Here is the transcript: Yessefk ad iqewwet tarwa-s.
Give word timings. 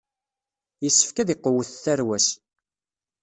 Yessefk 0.83 1.17
ad 1.17 1.29
iqewwet 1.33 1.69
tarwa-s. 1.83 2.27